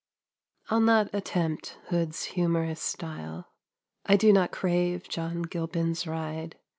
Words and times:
I'll 0.71 0.79
not 0.81 1.13
attempt 1.13 1.77
Hood's 1.89 2.23
humorous 2.33 2.81
style, 2.81 3.51
I 4.03 4.15
do 4.15 4.33
not 4.33 4.51
crave 4.51 5.07
John 5.07 5.43
Gilpin's 5.43 6.07
ride. 6.07 6.57